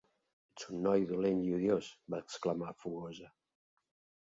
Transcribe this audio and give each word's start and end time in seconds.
"Ets 0.53 0.63
un 0.75 0.79
noi 0.87 1.05
dolent 1.11 1.43
i 1.51 1.53
odiós!", 1.59 1.91
va 2.15 2.23
exclamar 2.25 2.73
fogosa. 2.87 3.33